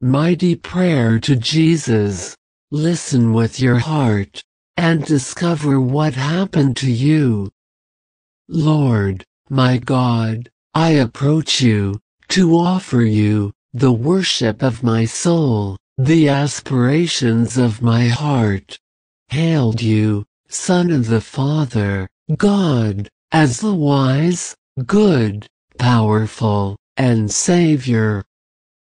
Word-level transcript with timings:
mighty 0.00 0.54
prayer 0.54 1.18
to 1.18 1.34
Jesus. 1.34 2.36
Listen 2.70 3.32
with 3.32 3.58
your 3.58 3.78
heart 3.78 4.44
and 4.76 5.04
discover 5.04 5.80
what 5.80 6.14
happened 6.14 6.76
to 6.76 6.90
you. 6.90 7.50
Lord, 8.48 9.24
my 9.50 9.78
God, 9.78 10.50
I 10.72 10.90
approach 10.90 11.60
you 11.60 12.00
to 12.28 12.56
offer 12.56 13.02
you 13.02 13.52
the 13.74 13.92
worship 13.92 14.62
of 14.62 14.84
my 14.84 15.04
soul, 15.04 15.76
the 15.96 16.28
aspirations 16.28 17.58
of 17.58 17.82
my 17.82 18.06
heart. 18.06 18.78
Hailed 19.28 19.82
you, 19.82 20.26
Son 20.48 20.92
of 20.92 21.08
the 21.08 21.20
Father, 21.20 22.08
God, 22.36 23.08
as 23.32 23.60
the 23.60 23.74
wise, 23.74 24.54
good, 24.86 25.48
powerful, 25.78 26.76
and 26.96 27.30
Savior. 27.30 28.24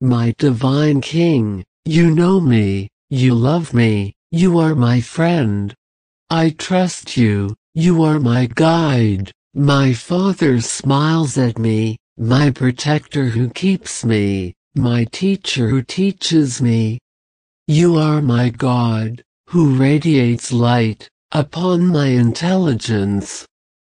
My 0.02 0.36
divine 0.38 1.02
King, 1.02 1.66
you 1.84 2.12
know 2.14 2.40
me, 2.40 2.90
you 3.10 3.34
love 3.34 3.74
me, 3.74 4.14
you 4.30 4.60
are 4.60 4.76
my 4.76 5.02
friend. 5.02 5.74
I 6.30 6.52
trust 6.52 7.18
you, 7.18 7.56
you 7.74 8.04
are 8.04 8.20
my 8.20 8.46
guide. 8.46 9.32
My 9.56 9.94
Father 9.94 10.62
smiles 10.62 11.36
at 11.40 11.58
me, 11.58 11.98
my 12.16 12.52
protector 12.52 13.26
who 13.26 13.50
keeps 13.50 14.06
me, 14.06 14.54
my 14.76 15.06
teacher 15.06 15.70
who 15.70 15.82
teaches 15.82 16.62
me. 16.62 17.00
You 17.66 17.96
are 17.96 18.22
my 18.22 18.50
God, 18.50 19.24
who 19.50 19.78
radiates 19.78 20.52
light 20.52 21.10
upon 21.32 21.88
my 21.88 22.10
intelligence. 22.10 23.48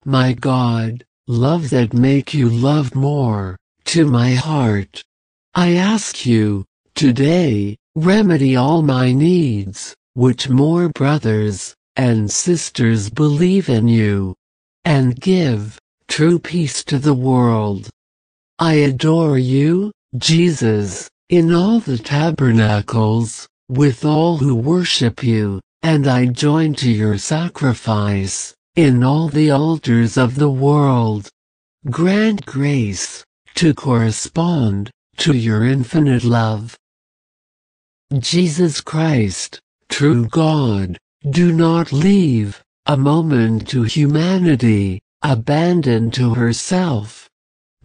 My 0.05 0.31
God, 0.31 1.03
love 1.27 1.71
that 1.71 1.93
make 1.93 2.33
you 2.33 2.47
love 2.47 2.95
more, 2.95 3.57
to 3.83 4.05
my 4.05 4.35
heart. 4.35 5.03
I 5.55 5.73
ask 5.73 6.25
you, 6.27 6.63
today, 6.93 7.75
remedy 7.95 8.55
all 8.55 8.83
my 8.83 9.11
needs, 9.11 9.95
which 10.13 10.47
more 10.47 10.89
brothers 10.89 11.73
and 11.95 12.31
sisters 12.31 13.09
believe 13.09 13.67
in 13.67 13.87
you, 13.87 14.35
and 14.85 15.19
give 15.19 15.79
true 16.07 16.37
peace 16.37 16.83
to 16.85 16.99
the 16.99 17.15
world. 17.15 17.89
I 18.59 18.73
adore 18.73 19.39
you, 19.39 19.91
Jesus, 20.17 21.09
in 21.29 21.53
all 21.53 21.79
the 21.79 21.97
tabernacles, 21.97 23.47
with 23.67 24.05
all 24.05 24.37
who 24.37 24.55
worship 24.55 25.23
you, 25.23 25.61
and 25.81 26.07
I 26.07 26.27
join 26.27 26.75
to 26.75 26.91
your 26.91 27.17
sacrifice, 27.17 28.53
in 28.75 29.03
all 29.03 29.29
the 29.29 29.49
altars 29.51 30.15
of 30.15 30.35
the 30.35 30.49
world. 30.49 31.29
Grant 31.89 32.45
grace, 32.45 33.23
to 33.55 33.73
correspond, 33.73 34.91
to 35.19 35.33
your 35.33 35.65
infinite 35.65 36.23
love. 36.23 36.77
Jesus 38.17 38.81
Christ, 38.81 39.59
true 39.89 40.25
God, 40.27 40.97
do 41.29 41.51
not 41.51 41.91
leave 41.91 42.63
a 42.85 42.97
moment 42.97 43.67
to 43.69 43.83
humanity, 43.83 45.01
abandoned 45.21 46.13
to 46.15 46.33
herself. 46.33 47.29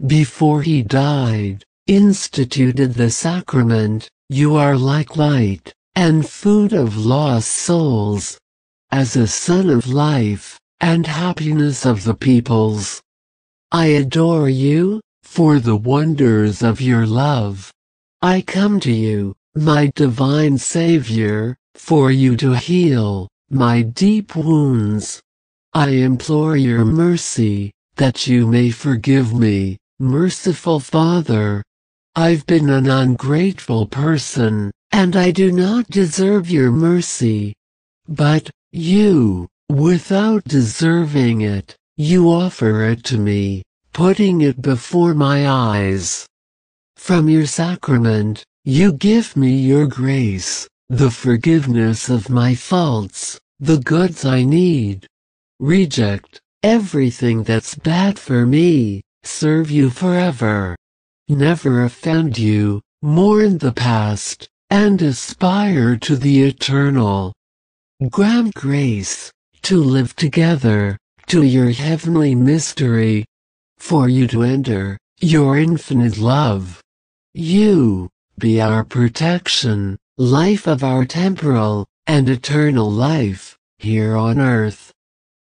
Before 0.07 0.63
he 0.63 0.83
died, 0.83 1.65
instituted 1.87 2.95
the 2.95 3.11
sacrament, 3.11 4.09
you 4.29 4.57
are 4.57 4.77
like 4.77 5.17
light, 5.17 5.75
and 5.95 6.29
food 6.29 6.73
of 6.73 6.97
lost 6.97 7.51
souls. 7.51 8.39
As 8.91 9.17
a 9.17 9.27
son 9.27 9.69
of 9.71 9.89
life, 9.89 10.59
and 10.81 11.07
happiness 11.07 11.85
of 11.85 12.05
the 12.05 12.15
peoples. 12.15 13.03
I 13.73 13.87
adore 13.87 14.49
you, 14.49 15.01
for 15.35 15.59
the 15.59 15.75
wonders 15.75 16.63
of 16.63 16.81
your 16.81 17.05
love. 17.05 17.73
I 18.23 18.41
come 18.41 18.79
to 18.79 18.93
you, 18.93 19.35
my 19.57 19.91
divine 19.97 20.59
Savior, 20.59 21.57
for 21.75 22.13
you 22.13 22.37
to 22.37 22.53
heal 22.53 23.27
my 23.51 23.83
deep 23.83 24.37
wounds. 24.37 25.21
I 25.73 25.89
implore 25.89 26.57
your 26.57 26.85
mercy, 26.85 27.73
that 27.97 28.29
you 28.29 28.47
may 28.47 28.71
forgive 28.71 29.35
me, 29.35 29.77
merciful 29.99 30.79
Father. 30.79 31.65
I've 32.15 32.47
been 32.47 32.71
an 32.71 32.89
ungrateful 32.89 33.87
person, 33.89 34.71
and 34.93 35.17
I 35.17 35.33
do 35.33 35.51
not 35.51 35.89
deserve 35.89 36.49
your 36.49 36.71
mercy. 36.71 37.55
But, 38.07 38.51
you, 38.71 39.49
without 39.69 40.45
deserving 40.45 41.41
it, 41.41 41.75
you 41.97 42.31
offer 42.31 42.85
it 42.85 43.03
to 43.11 43.19
me, 43.19 43.65
putting 43.95 44.41
it 44.41 44.61
before 44.61 45.15
my 45.15 45.49
eyes. 45.49 46.27
From 46.97 47.29
your 47.29 47.47
sacrament, 47.47 48.45
you 48.65 48.93
give 48.93 49.37
me 49.37 49.55
your 49.55 49.87
grace, 49.87 50.69
the 50.89 51.13
forgiveness 51.13 52.09
of 52.09 52.29
my 52.29 52.57
faults, 52.57 53.39
the 53.61 53.79
goods 53.79 54.25
I 54.25 54.43
need. 54.43 55.07
Reject 55.61 56.41
everything 56.65 57.45
that's 57.45 57.77
bad 57.77 58.19
for 58.19 58.45
me, 58.45 59.03
serve 59.23 59.71
you 59.71 59.91
forever. 59.91 60.75
Never 61.29 61.85
offend 61.85 62.37
you, 62.37 62.81
mourn 63.01 63.59
the 63.59 63.73
past, 63.73 64.49
and 64.71 65.01
aspire 65.03 65.97
to 65.99 66.17
the 66.17 66.43
eternal. 66.43 67.33
Grant 68.11 68.55
grace 68.55 69.31
to 69.63 69.81
live 69.81 70.17
together, 70.17 70.99
to 71.29 71.45
your 71.45 71.71
heavenly 71.71 72.35
mystery, 72.35 73.25
for 73.85 74.09
you 74.09 74.27
to 74.27 74.43
enter 74.43 74.97
your 75.21 75.59
infinite 75.59 76.17
love. 76.17 76.81
You 77.35 78.09
be 78.39 78.59
our 78.59 78.83
protection, 78.83 79.99
life 80.17 80.67
of 80.67 80.83
our 80.83 81.05
temporal 81.05 81.85
and 82.07 82.27
eternal 82.27 82.91
life 82.91 83.59
here 83.77 84.17
on 84.17 84.41
earth. 84.41 84.91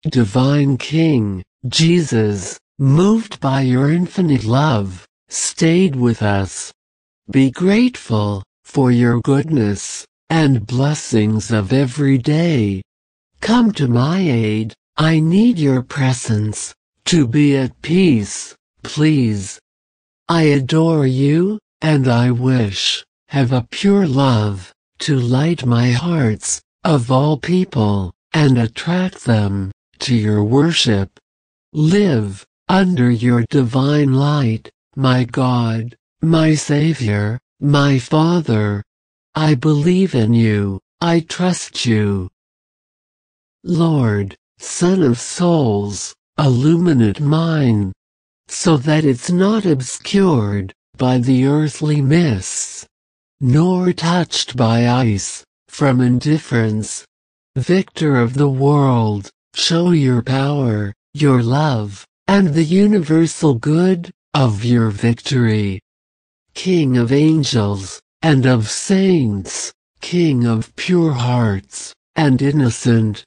Divine 0.09 0.77
King, 0.77 1.41
Jesus, 1.69 2.59
moved 2.77 3.39
by 3.39 3.61
your 3.61 3.89
infinite 3.89 4.43
love, 4.43 5.07
stayed 5.29 5.95
with 5.95 6.21
us. 6.21 6.73
Be 7.31 7.49
grateful 7.49 8.43
for 8.65 8.91
your 8.91 9.21
goodness 9.21 10.05
and 10.29 10.67
blessings 10.67 11.49
of 11.49 11.71
every 11.71 12.17
day. 12.17 12.81
Come 13.39 13.71
to 13.71 13.87
my 13.87 14.19
aid, 14.19 14.73
I 14.97 15.21
need 15.21 15.57
your 15.59 15.81
presence, 15.81 16.75
to 17.07 17.25
be 17.25 17.55
at 17.55 17.81
peace, 17.81 18.53
please. 18.83 19.61
I 20.27 20.43
adore 20.43 21.07
you, 21.07 21.57
and 21.81 22.05
I 22.05 22.31
wish, 22.31 23.05
have 23.29 23.53
a 23.53 23.65
pure 23.71 24.05
love, 24.05 24.73
to 24.99 25.17
light 25.17 25.65
my 25.65 25.91
hearts, 25.91 26.61
of 26.83 27.09
all 27.09 27.37
people, 27.37 28.13
and 28.33 28.57
attract 28.57 29.23
them, 29.23 29.71
to 29.99 30.15
your 30.15 30.43
worship. 30.43 31.17
Live, 31.71 32.45
under 32.67 33.09
your 33.09 33.45
divine 33.49 34.13
light, 34.13 34.69
my 34.97 35.23
God, 35.23 35.95
my 36.21 36.55
Savior, 36.55 37.39
my 37.61 37.99
Father. 37.99 38.83
I 39.33 39.55
believe 39.55 40.13
in 40.13 40.33
you, 40.33 40.81
I 40.99 41.21
trust 41.21 41.85
you. 41.85 42.29
Lord, 43.63 44.35
Sun 44.59 45.03
of 45.03 45.19
souls, 45.19 46.15
illuminate 46.39 47.19
mine, 47.19 47.91
so 48.47 48.77
that 48.77 49.03
it's 49.03 49.31
not 49.31 49.65
obscured 49.65 50.73
by 50.95 51.17
the 51.17 51.45
earthly 51.45 52.01
mists, 52.01 52.85
nor 53.41 53.91
touched 53.93 54.55
by 54.55 54.87
ice 54.87 55.43
from 55.67 56.01
indifference. 56.01 57.05
Victor 57.55 58.17
of 58.17 58.35
the 58.35 58.49
world, 58.49 59.29
show 59.55 59.91
your 59.91 60.21
power, 60.21 60.93
your 61.13 61.41
love, 61.41 62.05
and 62.27 62.53
the 62.53 62.63
universal 62.63 63.55
good 63.55 64.11
of 64.33 64.63
your 64.63 64.89
victory. 64.89 65.79
King 66.53 66.97
of 66.97 67.11
angels, 67.11 67.99
and 68.21 68.45
of 68.45 68.69
saints, 68.69 69.73
King 70.01 70.45
of 70.45 70.75
pure 70.75 71.13
hearts, 71.13 71.93
and 72.15 72.41
innocent, 72.41 73.23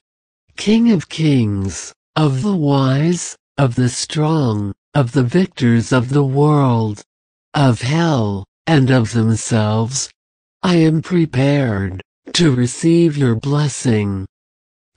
King 0.55 0.91
of 0.91 1.09
kings, 1.09 1.93
of 2.15 2.41
the 2.41 2.55
wise, 2.55 3.37
of 3.57 3.75
the 3.75 3.87
strong, 3.87 4.73
of 4.93 5.13
the 5.13 5.23
victors 5.23 5.93
of 5.93 6.09
the 6.09 6.23
world, 6.23 7.01
of 7.53 7.81
hell, 7.81 8.45
and 8.67 8.89
of 8.89 9.13
themselves. 9.13 10.09
I 10.61 10.75
am 10.75 11.01
prepared 11.01 12.01
to 12.33 12.53
receive 12.53 13.17
your 13.17 13.35
blessing. 13.35 14.25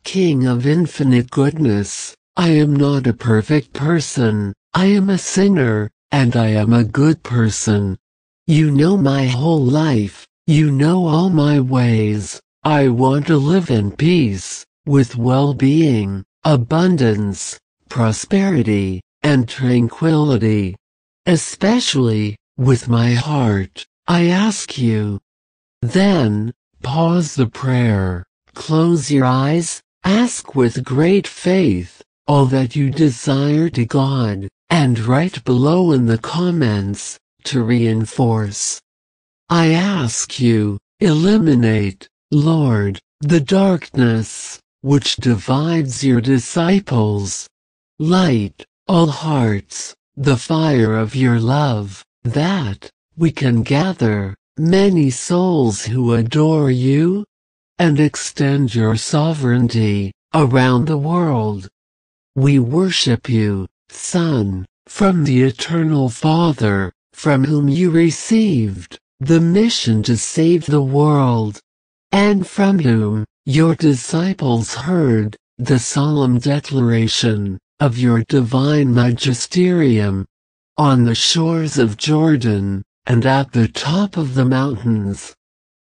King 0.02 0.46
of 0.46 0.66
infinite 0.66 1.31
goodness, 1.31 2.14
I 2.37 2.49
am 2.50 2.75
not 2.75 3.06
a 3.06 3.12
perfect 3.12 3.72
person, 3.72 4.52
I 4.75 4.87
am 4.87 5.08
a 5.08 5.19
sinner, 5.19 5.90
and 6.10 6.34
I 6.37 6.49
am 6.49 6.72
a 6.72 6.84
good 6.84 7.22
person. 7.22 7.96
You 8.46 8.72
know 8.72 8.96
my 8.96 9.26
whole 9.26 9.64
life, 9.64 10.26
you 10.46 10.70
know 10.70 11.06
all 11.06 11.31
my 11.31 11.60
ways, 11.60 12.40
I 12.64 12.88
want 12.88 13.28
to 13.28 13.37
live 13.37 13.70
in 13.70 13.93
peace 13.93 14.67
with 14.84 15.17
well-being, 15.17 16.25
abundance, 16.44 17.58
prosperity, 17.88 19.00
and 19.23 19.49
tranquility. 19.49 20.76
Especially, 21.26 22.37
with 22.58 22.88
my 22.88 23.12
heart, 23.14 23.87
I 24.06 24.26
ask 24.26 24.76
you, 24.76 25.20
Then, 25.81 26.52
pause 26.82 27.35
the 27.35 27.46
prayer, 27.46 28.25
close 28.55 29.11
your 29.11 29.25
eyes, 29.25 29.81
ask 30.05 30.55
with 30.55 30.85
great 30.85 31.26
faith, 31.26 32.02
all 32.26 32.44
that 32.46 32.76
you 32.76 32.91
desire 32.91 33.70
to 33.70 33.87
God, 33.87 34.49
and 34.69 34.99
write 34.99 35.43
below 35.44 35.93
in 35.93 36.05
the 36.05 36.19
comments, 36.19 37.19
to 37.44 37.62
reinforce. 37.62 38.81
I 39.49 39.73
ask 39.73 40.41
you, 40.41 40.79
eliminate, 41.00 42.08
Lord, 42.31 42.99
the 43.20 43.41
darkness, 43.41 44.61
which 44.84 45.16
divides 45.16 46.04
your 46.04 46.20
disciples. 46.20 47.48
Light, 47.98 48.66
all 48.86 49.06
hearts, 49.06 49.94
the 50.14 50.36
fire 50.36 50.94
of 50.94 51.16
your 51.16 51.40
love, 51.40 52.04
that, 52.22 52.90
we 53.16 53.31
can 53.31 53.62
gather, 53.62 54.34
many 54.58 55.08
souls 55.08 55.86
who 55.86 56.12
adore 56.12 56.70
you, 56.70 57.25
and 57.78 57.98
extend 57.98 58.75
your 58.75 58.94
sovereignty, 58.94 60.12
around 60.34 60.84
the 60.84 60.98
world. 60.98 61.66
We 62.36 62.58
worship 62.58 63.26
you, 63.26 63.66
Son, 63.88 64.66
from 64.86 65.25
the 65.25 65.44
eternal 65.44 66.10
Father, 66.10 66.92
from 67.14 67.44
whom 67.44 67.70
you 67.70 67.90
received 67.90 68.98
the 69.19 69.40
mission 69.40 70.02
to 70.02 70.19
save 70.19 70.66
the 70.66 70.82
world, 70.82 71.58
and 72.12 72.46
from 72.46 72.81
whom 72.81 73.25
your 73.46 73.75
disciples 73.75 74.75
heard 74.75 75.37
the 75.58 75.79
solemn 75.79 76.38
declaration 76.38 77.58
of 77.79 77.99
your 77.99 78.25
divine 78.26 78.94
magisterium 78.94 80.25
on 80.79 81.05
the 81.05 81.14
shores 81.14 81.76
of 81.76 81.99
Jordan 81.99 82.82
and 83.05 83.26
at 83.26 83.52
the 83.52 83.69
top 83.69 84.17
of 84.17 84.32
the 84.32 84.46
mountains. 84.46 85.35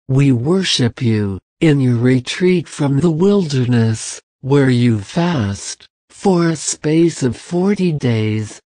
We 0.07 0.31
worship 0.31 1.01
you 1.01 1.39
in 1.59 1.79
your 1.79 1.97
retreat 1.97 2.67
from 2.67 2.99
the 2.99 3.09
wilderness, 3.09 4.21
where 4.41 4.69
you 4.69 4.99
fast 4.99 5.87
for 6.11 6.49
a 6.49 6.55
space 6.55 7.23
of 7.23 7.35
forty 7.35 7.91
days, 7.91 8.61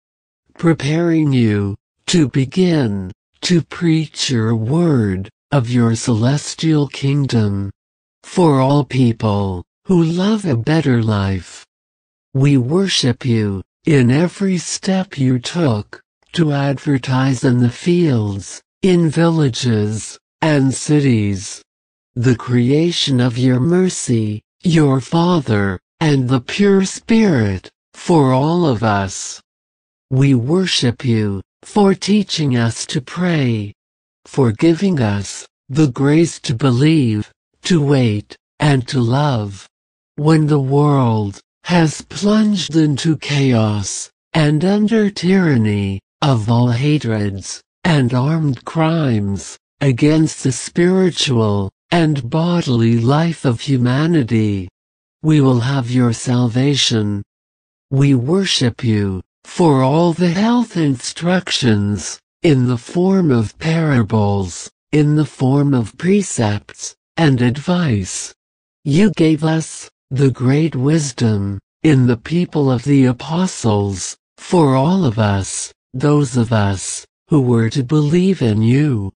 preparing 0.58 1.32
you 1.32 1.76
to 2.08 2.28
begin 2.28 3.12
to 3.42 3.62
preach 3.62 4.28
your 4.28 4.56
word 4.56 5.30
of 5.52 5.70
your 5.70 5.94
celestial 5.94 6.88
kingdom 6.88 7.70
for 8.22 8.60
all 8.60 8.84
people 8.84 9.64
who 9.86 10.02
love 10.02 10.44
a 10.44 10.56
better 10.56 11.02
life. 11.02 11.66
We 12.34 12.56
worship 12.56 13.24
you 13.24 13.62
in 13.84 14.10
every 14.10 14.58
step 14.58 15.18
you 15.18 15.38
took 15.38 16.02
to 16.32 16.52
advertise 16.52 17.44
in 17.44 17.58
the 17.58 17.70
fields, 17.70 18.62
in 18.80 19.10
villages, 19.10 20.18
and 20.40 20.72
cities. 20.72 21.62
The 22.14 22.36
creation 22.36 23.20
of 23.20 23.36
your 23.36 23.60
mercy, 23.60 24.42
your 24.62 25.00
Father, 25.00 25.78
and 26.00 26.28
the 26.28 26.40
pure 26.40 26.84
Spirit, 26.84 27.70
for 27.94 28.32
all 28.32 28.66
of 28.66 28.82
us. 28.82 29.42
We 30.10 30.34
worship 30.34 31.04
you, 31.04 31.42
for 31.62 31.94
teaching 31.94 32.56
us 32.56 32.86
to 32.86 33.00
pray, 33.00 33.74
for 34.24 34.52
giving 34.52 35.00
us 35.00 35.46
the 35.68 35.88
grace 35.88 36.38
to 36.40 36.54
believe, 36.54 37.32
to 37.62 37.84
wait, 37.84 38.36
and 38.58 38.86
to 38.88 39.00
love. 39.00 39.68
When 40.16 40.46
the 40.46 40.60
world 40.60 41.40
has 41.64 42.02
plunged 42.02 42.76
into 42.76 43.16
chaos, 43.16 44.10
and 44.32 44.64
under 44.64 45.10
tyranny 45.10 46.00
of 46.20 46.50
all 46.50 46.70
hatreds 46.70 47.62
and 47.84 48.14
armed 48.14 48.64
crimes 48.64 49.58
against 49.80 50.44
the 50.44 50.52
spiritual 50.52 51.70
and 51.90 52.30
bodily 52.30 52.98
life 52.98 53.44
of 53.44 53.60
humanity, 53.60 54.68
we 55.22 55.40
will 55.40 55.60
have 55.60 55.90
your 55.90 56.12
salvation. 56.12 57.22
We 57.90 58.14
worship 58.14 58.82
you 58.82 59.20
for 59.44 59.82
all 59.82 60.12
the 60.12 60.30
health 60.30 60.76
instructions, 60.76 62.18
in 62.42 62.66
the 62.66 62.78
form 62.78 63.30
of 63.30 63.58
parables, 63.58 64.70
in 64.90 65.16
the 65.16 65.26
form 65.26 65.74
of 65.74 65.96
precepts, 65.98 66.94
and 67.16 67.40
advice. 67.42 68.34
You 68.84 69.12
gave 69.12 69.44
us 69.44 69.90
the 70.10 70.30
great 70.30 70.74
wisdom, 70.74 71.58
in 71.82 72.06
the 72.06 72.16
people 72.16 72.70
of 72.70 72.84
the 72.84 73.06
apostles, 73.06 74.16
for 74.38 74.74
all 74.74 75.04
of 75.04 75.18
us, 75.18 75.72
those 75.94 76.36
of 76.36 76.52
us, 76.52 77.06
who 77.28 77.40
were 77.40 77.70
to 77.70 77.82
believe 77.82 78.42
in 78.42 78.62
you. 78.62 79.12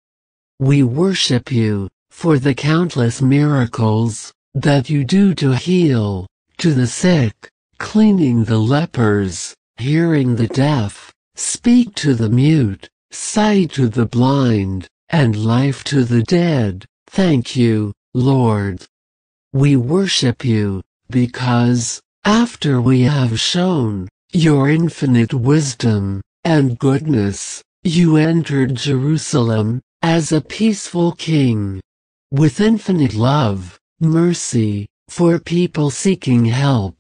We 0.60 0.84
worship 0.84 1.52
you, 1.52 1.90
for 2.12 2.38
the 2.40 2.54
countless 2.54 3.22
miracles, 3.22 4.32
that 4.54 4.90
you 4.90 5.04
do 5.04 5.34
to 5.36 5.56
heal, 5.56 6.28
to 6.60 6.74
the 6.74 6.88
sick, 6.88 7.50
cleaning 7.80 8.44
the 8.44 8.60
lepers, 8.60 9.56
hearing 9.78 10.36
the 10.36 10.48
deaf, 10.48 11.12
speak 11.36 11.96
to 11.96 12.14
the 12.14 12.30
mute, 12.30 12.88
sight 13.12 13.72
to 13.72 13.88
the 13.90 14.06
blind, 14.06 14.88
and 15.10 15.36
life 15.36 15.84
to 15.86 16.04
the 16.04 16.24
dead. 16.24 16.86
Thank 17.14 17.56
you, 17.56 17.94
Lord. 18.16 18.88
We 19.54 19.76
worship 19.76 20.44
you, 20.44 20.82
because, 21.12 22.02
after 22.26 22.82
we 22.82 23.02
have 23.02 23.40
shown 23.40 24.10
your 24.32 24.68
infinite 24.68 25.32
wisdom 25.32 26.24
and 26.44 26.80
goodness, 26.80 27.62
you 27.84 28.18
entered 28.18 28.74
Jerusalem 28.74 29.80
as 30.02 30.32
a 30.32 30.42
peaceful 30.42 31.12
king, 31.12 31.80
with 32.32 32.60
infinite 32.60 33.14
love 33.14 33.78
mercy, 34.00 34.88
for 35.08 35.38
people 35.38 35.92
seeking 35.92 36.46
help. 36.46 36.98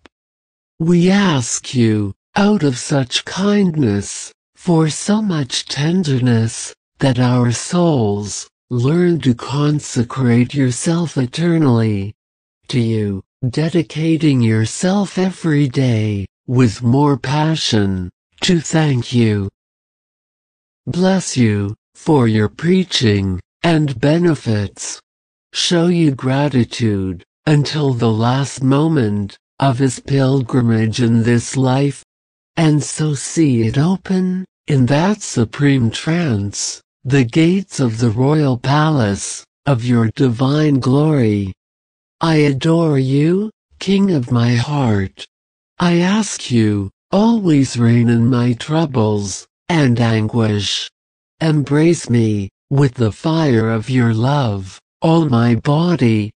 We 0.79 1.09
ask 1.09 1.73
you, 1.73 2.13
out 2.35 2.61
of 2.61 2.77
such 2.77 3.25
kindness, 3.25 4.31
for 4.55 4.89
so 4.89 5.23
much 5.23 5.65
tenderness, 5.65 6.71
that 6.99 7.17
our 7.17 7.51
souls 7.51 8.47
learn 8.69 9.19
to 9.21 9.33
consecrate 9.33 10.53
yourself 10.53 11.17
eternally 11.17 12.13
to 12.67 12.79
you, 12.79 13.23
dedicating 13.49 14.41
yourself 14.41 15.17
every 15.17 15.67
day 15.67 16.25
with 16.47 16.81
more 16.81 17.17
passion 17.17 18.09
to 18.41 18.59
thank 18.59 19.13
you. 19.13 19.49
Bless 20.85 21.37
you 21.37 21.75
for 21.95 22.27
your 22.27 22.49
preaching 22.49 23.39
and 23.63 23.99
benefits 23.99 25.01
show 25.53 25.85
you 25.85 26.09
gratitude 26.09 27.23
until 27.45 27.93
the 27.93 28.11
last 28.11 28.63
moment 28.63 29.37
of 29.59 29.77
his 29.77 29.99
pilgrimage 29.99 30.99
in 30.99 31.21
this 31.21 31.55
life, 31.55 32.03
and 32.57 32.81
so 32.83 33.13
see 33.13 33.61
it 33.61 33.77
open, 33.77 34.43
in 34.65 34.87
that 34.87 35.21
supreme 35.21 35.91
trance, 35.91 36.81
the 37.05 37.23
gates 37.23 37.79
of 37.79 37.99
the 37.99 38.09
royal 38.09 38.57
palace, 38.57 39.43
of 39.65 39.83
your 39.83 40.09
divine 40.11 40.79
glory. 40.79 41.53
I 42.21 42.35
adore 42.35 42.97
you, 42.97 43.51
King 43.79 44.11
of 44.11 44.31
my 44.31 44.55
heart. 44.55 45.27
I 45.79 45.99
ask 45.99 46.51
you, 46.51 46.91
always 47.11 47.77
reign 47.77 48.09
in 48.09 48.29
my 48.29 48.53
troubles 48.53 49.47
and 49.67 49.99
anguish. 49.99 50.89
Embrace 51.41 52.09
me 52.09 52.49
with 52.69 52.93
the 52.95 53.11
fire 53.11 53.69
of 53.69 53.89
your 53.89 54.13
love 54.13 54.79
all 55.03 55.25
my 55.25 55.53
body. 55.53 56.31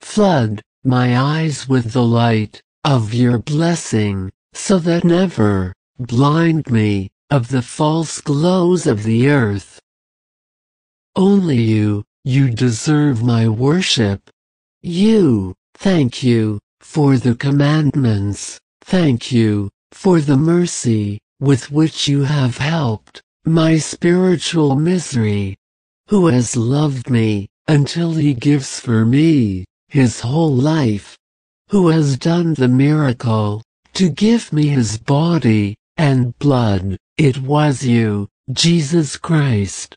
Flood 0.00 0.62
my 0.84 1.18
eyes 1.18 1.68
with 1.68 1.92
the 1.92 2.04
light 2.04 2.62
of 2.84 3.12
your 3.12 3.36
blessing, 3.38 4.30
so 4.52 4.78
that 4.78 5.02
never 5.02 5.74
blind 5.98 6.70
me 6.70 7.10
of 7.30 7.48
the 7.48 7.62
false 7.62 8.20
glows 8.20 8.86
of 8.86 9.02
the 9.02 9.28
earth. 9.28 9.71
Only 11.14 11.60
you, 11.60 12.04
you 12.24 12.50
deserve 12.50 13.22
my 13.22 13.48
worship. 13.48 14.30
You, 14.80 15.54
thank 15.74 16.22
you, 16.22 16.58
for 16.80 17.18
the 17.18 17.34
commandments, 17.34 18.58
thank 18.80 19.30
you, 19.30 19.68
for 19.90 20.20
the 20.20 20.38
mercy, 20.38 21.18
with 21.38 21.70
which 21.70 22.08
you 22.08 22.22
have 22.22 22.56
helped, 22.56 23.20
my 23.44 23.76
spiritual 23.76 24.74
misery. 24.74 25.56
Who 26.08 26.28
has 26.28 26.56
loved 26.56 27.10
me, 27.10 27.48
until 27.68 28.14
he 28.14 28.32
gives 28.32 28.80
for 28.80 29.04
me 29.04 29.66
his 29.88 30.20
whole 30.20 30.54
life, 30.54 31.18
who 31.68 31.88
has 31.88 32.16
done 32.16 32.54
the 32.54 32.68
miracle 32.68 33.62
to 33.94 34.08
give 34.08 34.52
me 34.52 34.68
his 34.68 34.96
body 34.96 35.76
and 35.96 36.36
blood. 36.38 36.96
It 37.18 37.38
was 37.38 37.84
you, 37.84 38.28
Jesus 38.50 39.16
Christ. 39.16 39.94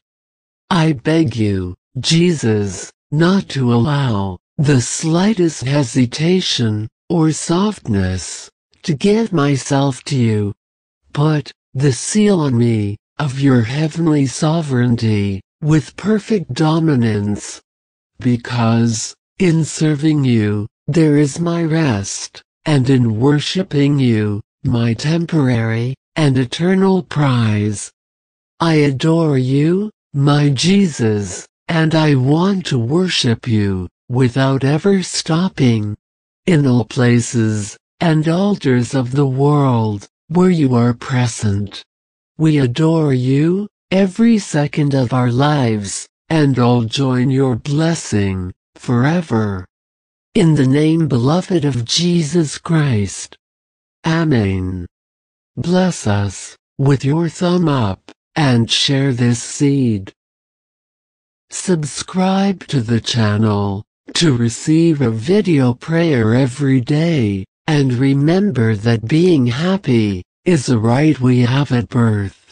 I 0.69 0.93
beg 0.93 1.35
you, 1.35 1.75
Jesus, 1.99 2.91
not 3.11 3.49
to 3.49 3.73
allow 3.73 4.39
the 4.57 4.81
slightest 4.81 5.63
hesitation 5.63 6.87
or 7.09 7.31
softness 7.31 8.49
to 8.83 8.93
give 8.93 9.31
myself 9.31 10.03
to 10.05 10.15
you. 10.15 10.53
Put 11.13 11.51
the 11.73 11.91
seal 11.91 12.39
on 12.39 12.57
me 12.57 12.97
of 13.19 13.39
your 13.39 13.61
heavenly 13.63 14.25
sovereignty 14.25 15.41
with 15.61 15.95
perfect 15.97 16.53
dominance. 16.53 17.61
because, 18.19 19.13
in 19.39 19.65
serving 19.65 20.23
you, 20.23 20.67
there 20.87 21.17
is 21.17 21.39
my 21.39 21.61
rest, 21.63 22.41
and 22.65 22.89
in 22.89 23.19
worshipping 23.19 23.99
you, 23.99 24.41
my 24.63 24.93
temporary 24.93 25.95
and 26.15 26.37
eternal 26.37 27.03
prize. 27.03 27.91
I 28.59 28.75
adore 28.75 29.37
you, 29.37 29.91
my 30.15 30.47
Jesus, 30.47 31.45
and 31.67 31.93
I 31.93 32.15
want 32.15 32.65
to 32.67 32.79
worship 32.79 33.49
you, 33.49 33.89
without 34.07 34.63
ever 34.63 35.03
stopping. 35.03 35.97
In 36.45 36.65
all 36.65 36.85
places, 36.85 37.77
and 37.99 38.25
altars 38.25 38.95
of 38.95 39.11
the 39.11 39.25
world, 39.25 40.07
where 40.29 40.49
you 40.49 40.73
are 40.73 40.93
present. 40.93 41.83
We 42.37 42.59
adore 42.59 43.13
you, 43.13 43.67
every 43.91 44.37
second 44.37 44.93
of 44.93 45.11
our 45.11 45.31
lives, 45.31 46.07
and 46.29 46.57
all 46.57 46.83
join 46.85 47.29
your 47.29 47.57
blessing, 47.57 48.53
forever. 48.75 49.65
In 50.33 50.55
the 50.55 50.65
name 50.67 51.09
beloved 51.09 51.65
of 51.65 51.83
Jesus 51.83 52.57
Christ. 52.57 53.37
Amen. 54.05 54.85
Bless 55.57 56.07
us, 56.07 56.55
with 56.77 57.03
your 57.03 57.27
thumb 57.27 57.67
up, 57.67 58.11
and 58.35 58.69
share 58.69 59.13
this 59.13 59.41
seed. 59.41 60.13
Subscribe 61.49 62.67
to 62.67 62.81
the 62.81 62.99
channel, 62.99 63.83
to 64.13 64.35
receive 64.35 65.01
a 65.01 65.09
video 65.09 65.73
prayer 65.73 66.33
every 66.33 66.81
day, 66.81 67.45
and 67.67 67.93
remember 67.93 68.75
that 68.75 69.07
being 69.07 69.47
happy 69.47 70.23
is 70.43 70.69
a 70.69 70.77
right 70.77 71.19
we 71.19 71.39
have 71.41 71.71
at 71.71 71.89
birth. 71.89 72.44